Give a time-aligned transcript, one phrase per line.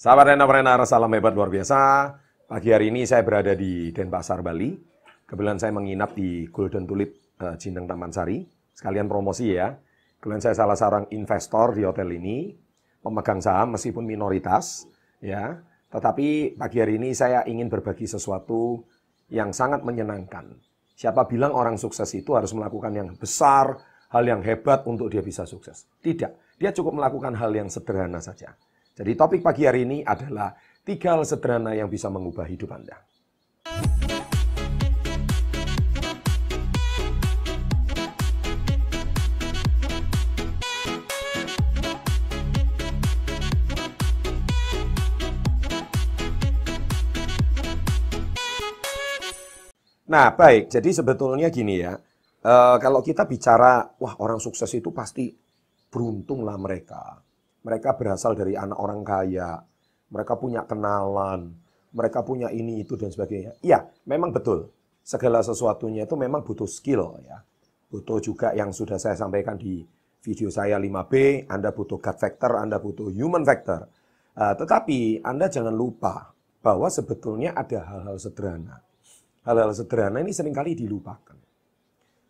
[0.00, 1.76] Sahabat entrepreneur, salam hebat luar biasa.
[2.48, 4.72] Pagi hari ini saya berada di Denpasar, Bali.
[5.28, 8.40] Kebetulan saya menginap di Golden Tulip uh, Cindeng Taman Sari.
[8.72, 9.76] Sekalian promosi ya.
[10.16, 12.48] Kebetulan saya salah seorang investor di hotel ini,
[13.04, 14.88] pemegang saham meskipun minoritas,
[15.20, 15.60] ya.
[15.92, 18.80] Tetapi pagi hari ini saya ingin berbagi sesuatu
[19.28, 20.48] yang sangat menyenangkan.
[20.96, 23.76] Siapa bilang orang sukses itu harus melakukan yang besar,
[24.08, 25.84] hal yang hebat untuk dia bisa sukses?
[26.00, 26.56] Tidak.
[26.56, 28.56] Dia cukup melakukan hal yang sederhana saja.
[28.90, 30.50] Jadi topik pagi hari ini adalah
[30.82, 32.98] tiga hal sederhana yang bisa mengubah hidup Anda.
[50.10, 50.74] Nah, baik.
[50.74, 51.94] Jadi sebetulnya gini ya.
[52.42, 55.30] E, kalau kita bicara, wah orang sukses itu pasti
[55.86, 57.29] beruntung lah mereka
[57.60, 59.60] mereka berasal dari anak orang kaya,
[60.10, 61.54] mereka punya kenalan,
[61.94, 63.58] mereka punya ini itu dan sebagainya.
[63.60, 64.70] Iya, memang betul.
[65.02, 67.42] Segala sesuatunya itu memang butuh skill ya.
[67.90, 69.82] Butuh juga yang sudah saya sampaikan di
[70.22, 73.88] video saya 5B, Anda butuh gut factor, Anda butuh human factor.
[74.36, 78.84] Uh, tetapi Anda jangan lupa bahwa sebetulnya ada hal-hal sederhana.
[79.42, 81.36] Hal-hal sederhana ini sering kali dilupakan.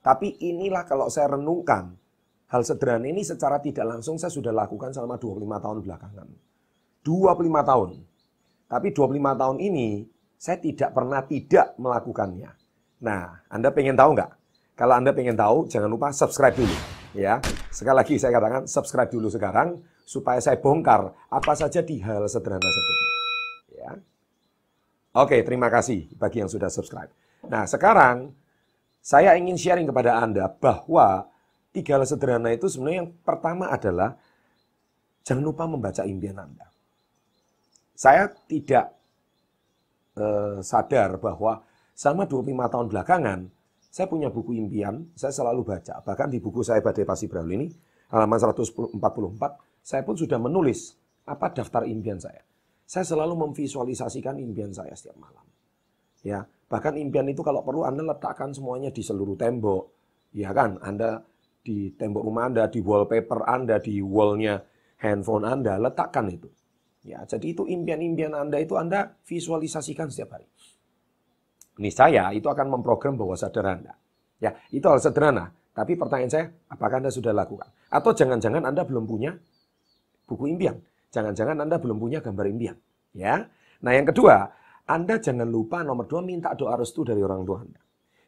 [0.00, 1.92] Tapi inilah kalau saya renungkan,
[2.50, 6.28] Hal sederhana ini secara tidak langsung saya sudah lakukan selama 25 tahun belakangan.
[7.06, 7.90] 25 tahun.
[8.66, 9.88] Tapi 25 tahun ini
[10.34, 12.50] saya tidak pernah tidak melakukannya.
[13.06, 14.30] Nah, Anda pengen tahu nggak?
[14.74, 16.76] Kalau Anda pengen tahu, jangan lupa subscribe dulu.
[17.10, 17.42] Ya,
[17.74, 22.66] sekali lagi saya katakan subscribe dulu sekarang supaya saya bongkar apa saja di hal sederhana
[22.66, 23.10] seperti ini.
[23.78, 23.90] Ya.
[25.18, 27.10] Oke, terima kasih bagi yang sudah subscribe.
[27.50, 28.30] Nah, sekarang
[29.02, 31.30] saya ingin sharing kepada Anda bahwa
[31.70, 34.18] tiga hal sederhana itu sebenarnya yang pertama adalah
[35.22, 36.66] jangan lupa membaca impian Anda.
[37.94, 38.96] Saya tidak
[40.16, 41.62] eh, sadar bahwa
[41.92, 43.40] selama 25 tahun belakangan
[43.90, 45.98] saya punya buku impian, saya selalu baca.
[46.06, 47.66] Bahkan di buku saya Badai Pasti Brawl ini,
[48.14, 48.94] halaman 144,
[49.82, 50.94] saya pun sudah menulis
[51.26, 52.46] apa daftar impian saya.
[52.86, 55.42] Saya selalu memvisualisasikan impian saya setiap malam.
[56.22, 59.90] Ya, bahkan impian itu kalau perlu Anda letakkan semuanya di seluruh tembok.
[60.30, 61.26] Ya kan, Anda
[61.60, 64.60] di tembok rumah Anda, di wallpaper Anda, di wallnya
[65.00, 66.48] handphone Anda, letakkan itu.
[67.00, 70.48] Ya, jadi itu impian-impian Anda itu Anda visualisasikan setiap hari.
[71.80, 73.96] Ini saya itu akan memprogram bawah sadar Anda.
[74.36, 75.48] Ya, itu hal sederhana.
[75.72, 77.72] Tapi pertanyaan saya, apakah Anda sudah lakukan?
[77.88, 79.32] Atau jangan-jangan Anda belum punya
[80.28, 80.76] buku impian?
[81.08, 82.76] Jangan-jangan Anda belum punya gambar impian.
[83.16, 83.48] Ya.
[83.80, 84.52] Nah, yang kedua,
[84.84, 87.80] Anda jangan lupa nomor dua minta doa restu dari orang tua Anda.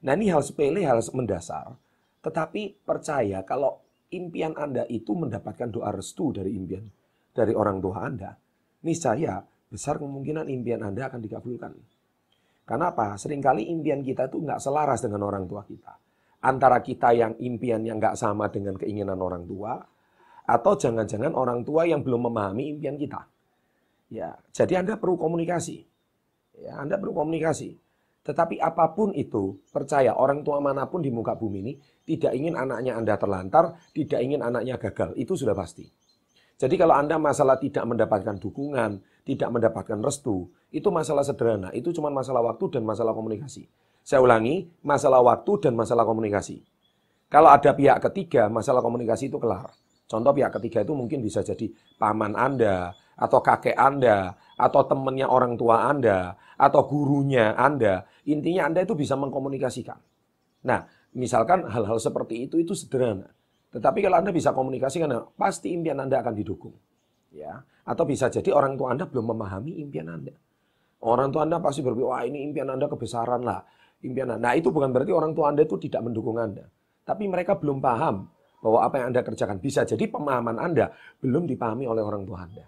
[0.03, 1.77] Nah, ini hal sepele, hal mendasar.
[2.23, 3.83] Tetapi percaya kalau
[4.15, 6.87] impian Anda itu mendapatkan doa restu dari impian
[7.33, 8.31] dari orang tua Anda,
[8.85, 11.73] niscaya besar kemungkinan impian Anda akan dikabulkan.
[12.63, 13.19] Karena apa?
[13.19, 15.99] Seringkali impian kita itu nggak selaras dengan orang tua kita.
[16.47, 19.79] Antara kita yang impian yang nggak sama dengan keinginan orang tua,
[20.43, 23.23] atau jangan-jangan orang tua yang belum memahami impian kita.
[24.13, 25.77] Ya, jadi Anda perlu komunikasi.
[26.61, 27.79] Ya, Anda perlu komunikasi.
[28.23, 31.73] Tetapi apa pun itu, percaya orang tua mana pun di muka bumi ini
[32.07, 35.19] tidak ingin anaknya Anda terlantar, tidak ingin anaknya gagal.
[35.19, 35.91] Itu sudah pasti.
[36.55, 41.75] Jadi kalau Anda masalah tidak mendapatkan dukungan, tidak mendapatkan restu, itu masalah sederhana.
[41.75, 43.67] Itu cuma masalah waktu dan masalah komunikasi.
[44.07, 46.63] Saya ulangi, masalah waktu dan masalah komunikasi.
[47.27, 49.75] Kalau ada pihak ketiga, masalah komunikasi itu kelar.
[50.07, 51.67] Contoh pihak ketiga itu mungkin bisa jadi
[51.99, 58.07] paman Anda, atau kakek Anda, atau temannya orang tua Anda, atau gurunya Anda.
[58.29, 59.99] Intinya Anda itu bisa mengkomunikasikan.
[60.63, 60.87] Nah,
[61.17, 63.29] misalkan hal-hal seperti itu, itu sederhana.
[63.73, 66.77] Tetapi kalau Anda bisa komunikasikan, pasti impian Anda akan didukung.
[67.33, 70.37] Ya, Atau bisa jadi orang tua Anda belum memahami impian Anda.
[71.03, 73.65] Orang tua Anda pasti berpikir, wah ini impian Anda kebesaran lah.
[74.05, 74.51] Impian Anda.
[74.51, 76.69] Nah itu bukan berarti orang tua Anda itu tidak mendukung Anda.
[77.03, 78.29] Tapi mereka belum paham
[78.63, 82.63] bahwa apa yang Anda kerjakan bisa jadi pemahaman Anda belum dipahami oleh orang tua Anda.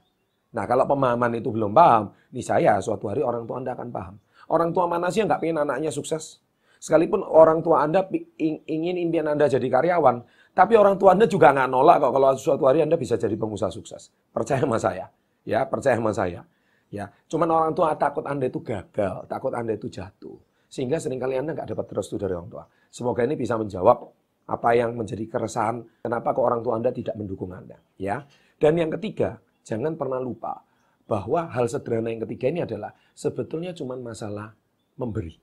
[0.55, 4.15] Nah kalau pemahaman itu belum paham, nih saya suatu hari orang tua Anda akan paham.
[4.47, 6.39] Orang tua mana sih yang nggak pengen anaknya sukses?
[6.79, 8.07] Sekalipun orang tua Anda
[8.39, 10.23] ingin impian Anda jadi karyawan,
[10.55, 13.73] tapi orang tua Anda juga nggak nolak kok kalau suatu hari Anda bisa jadi pengusaha
[13.73, 14.15] sukses.
[14.31, 15.09] Percaya sama saya.
[15.43, 16.45] Ya, percaya sama saya.
[16.93, 20.39] Ya, cuman orang tua takut Anda itu gagal, takut Anda itu jatuh.
[20.71, 22.65] Sehingga sering kali Anda nggak dapat restu dari orang tua.
[22.93, 23.99] Semoga ini bisa menjawab
[24.45, 27.81] apa yang menjadi keresahan, kenapa kok orang tua Anda tidak mendukung Anda.
[27.97, 28.29] Ya.
[28.61, 30.63] Dan yang ketiga, jangan pernah lupa
[31.05, 34.57] bahwa hal sederhana yang ketiga ini adalah sebetulnya cuma masalah
[34.97, 35.37] memberi.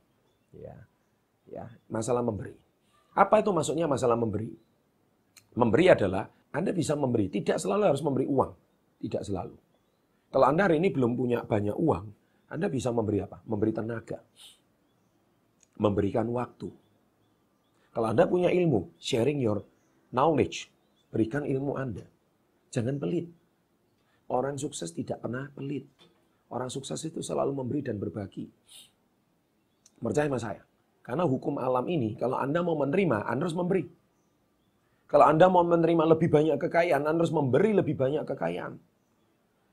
[0.55, 0.77] Ya.
[1.51, 2.55] Ya, masalah memberi.
[3.11, 4.55] Apa itu maksudnya masalah memberi?
[5.51, 8.51] Memberi adalah Anda bisa memberi, tidak selalu harus memberi uang,
[9.03, 9.55] tidak selalu.
[10.31, 12.05] Kalau Anda hari ini belum punya banyak uang,
[12.47, 13.43] Anda bisa memberi apa?
[13.43, 14.19] Memberi tenaga.
[15.75, 16.71] Memberikan waktu.
[17.91, 19.67] Kalau Anda punya ilmu, sharing your
[20.15, 20.71] knowledge.
[21.11, 22.07] Berikan ilmu Anda.
[22.71, 23.27] Jangan pelit.
[24.31, 25.91] Orang sukses tidak pernah pelit.
[26.47, 28.47] Orang sukses itu selalu memberi dan berbagi.
[29.99, 30.63] Percaya sama saya.
[31.03, 33.83] Karena hukum alam ini, kalau Anda mau menerima, Anda harus memberi.
[35.11, 38.79] Kalau Anda mau menerima lebih banyak kekayaan, Anda harus memberi lebih banyak kekayaan.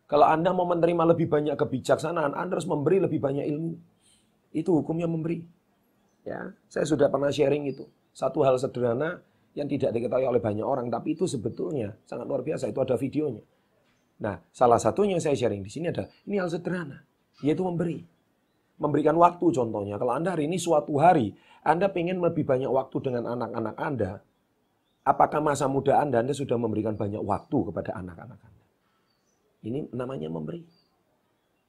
[0.09, 3.79] Kalau Anda mau menerima lebih banyak kebijaksanaan, Anda harus memberi lebih banyak ilmu.
[4.51, 5.45] Itu hukumnya memberi.
[6.27, 7.87] Ya, saya sudah pernah sharing itu.
[8.11, 9.23] Satu hal sederhana
[9.55, 12.67] yang tidak diketahui oleh banyak orang, tapi itu sebetulnya sangat luar biasa.
[12.73, 13.45] Itu ada videonya.
[14.19, 16.99] Nah, salah satunya yang saya sharing di sini adalah ini hal sederhana,
[17.43, 18.03] yaitu memberi.
[18.79, 19.99] Memberikan waktu contohnya.
[19.99, 21.35] Kalau Anda hari ini suatu hari,
[21.67, 24.23] Anda ingin lebih banyak waktu dengan anak-anak Anda,
[25.07, 28.65] apakah masa muda Anda, Anda sudah memberikan banyak waktu kepada anak-anak Anda?
[29.67, 30.63] Ini namanya memberi.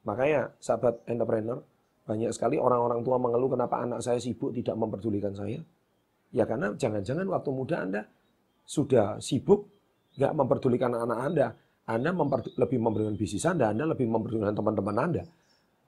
[0.06, 1.62] Makanya sahabat entrepreneur,
[2.10, 5.62] banyak sekali orang-orang tua mengeluh kenapa anak saya sibuk tidak memperdulikan saya.
[6.34, 8.02] Ya karena jangan-jangan waktu muda Anda
[8.66, 9.70] sudah sibuk,
[10.18, 11.48] nggak memperdulikan anak Anda.
[11.90, 15.24] Anda lebih memperdulikan bisnis Anda, Anda lebih memperdulikan teman-teman Anda.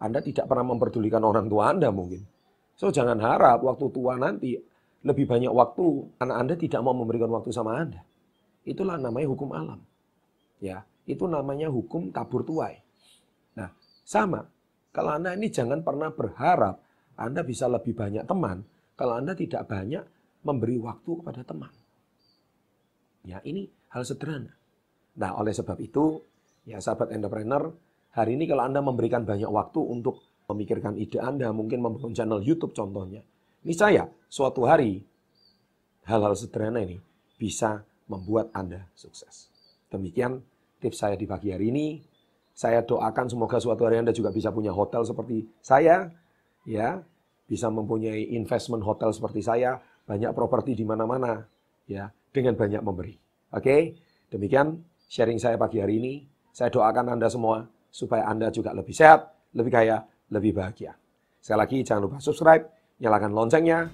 [0.02, 2.26] Anda tidak pernah memperdulikan orang tua Anda mungkin.
[2.74, 4.58] So jangan harap waktu tua nanti
[5.06, 5.86] lebih banyak waktu
[6.18, 8.02] anak Anda tidak mau memberikan waktu sama Anda.
[8.66, 9.78] Itulah namanya hukum alam.
[10.58, 12.82] Ya, itu namanya hukum tabur tuai.
[13.58, 13.70] Nah,
[14.02, 14.46] sama.
[14.90, 16.82] Kalau Anda ini jangan pernah berharap
[17.18, 18.66] Anda bisa lebih banyak teman
[18.98, 20.02] kalau Anda tidak banyak
[20.42, 21.74] memberi waktu kepada teman.
[23.22, 24.61] Ya, ini hal sederhana.
[25.20, 26.24] Nah, oleh sebab itu,
[26.64, 27.68] ya sahabat entrepreneur,
[28.16, 32.72] hari ini kalau Anda memberikan banyak waktu untuk memikirkan ide Anda, mungkin membangun channel YouTube
[32.72, 33.24] contohnya.
[33.62, 35.04] Ini saya, suatu hari,
[36.08, 36.98] hal-hal sederhana ini
[37.36, 39.52] bisa membuat Anda sukses.
[39.92, 40.40] Demikian
[40.80, 41.88] tips saya di pagi hari ini.
[42.52, 46.12] Saya doakan semoga suatu hari Anda juga bisa punya hotel seperti saya,
[46.68, 47.00] ya,
[47.48, 51.48] bisa mempunyai investment hotel seperti saya, banyak properti di mana-mana,
[51.88, 53.16] ya, dengan banyak memberi.
[53.56, 53.96] Oke,
[54.28, 56.14] demikian sharing saya pagi hari ini.
[56.56, 60.96] Saya doakan Anda semua supaya Anda juga lebih sehat, lebih kaya, lebih bahagia.
[61.44, 62.64] Sekali lagi jangan lupa subscribe,
[63.04, 63.92] nyalakan loncengnya.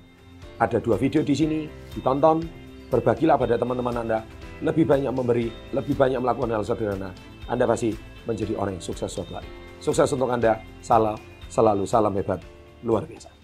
[0.62, 1.66] Ada dua video di sini,
[1.98, 2.46] ditonton,
[2.94, 4.20] berbagilah pada teman-teman Anda.
[4.62, 7.10] Lebih banyak memberi, lebih banyak melakukan hal sederhana.
[7.50, 7.94] Anda pasti
[8.30, 9.50] menjadi orang yang sukses suatu hari.
[9.82, 11.18] Sukses untuk Anda, salam,
[11.50, 12.42] selalu salam hebat,
[12.82, 13.37] luar biasa.